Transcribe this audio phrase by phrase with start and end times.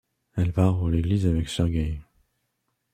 [0.35, 2.01] Elle part pour l'église avec Sergueï.